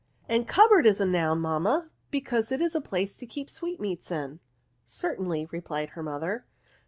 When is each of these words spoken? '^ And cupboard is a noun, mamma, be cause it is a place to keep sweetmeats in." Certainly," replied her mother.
'^ 0.01 0.03
And 0.27 0.47
cupboard 0.47 0.87
is 0.87 0.99
a 0.99 1.05
noun, 1.05 1.39
mamma, 1.41 1.91
be 2.09 2.21
cause 2.21 2.51
it 2.51 2.59
is 2.59 2.73
a 2.73 2.81
place 2.81 3.17
to 3.17 3.27
keep 3.27 3.51
sweetmeats 3.51 4.09
in." 4.09 4.39
Certainly," 4.83 5.47
replied 5.51 5.89
her 5.89 6.01
mother. 6.01 6.43